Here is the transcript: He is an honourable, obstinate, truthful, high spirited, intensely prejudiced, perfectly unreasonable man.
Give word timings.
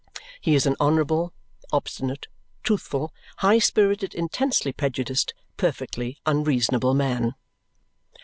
He 0.41 0.55
is 0.55 0.65
an 0.65 0.75
honourable, 0.81 1.31
obstinate, 1.71 2.25
truthful, 2.63 3.13
high 3.37 3.59
spirited, 3.59 4.15
intensely 4.15 4.73
prejudiced, 4.73 5.35
perfectly 5.57 6.17
unreasonable 6.25 6.95
man. 6.95 7.35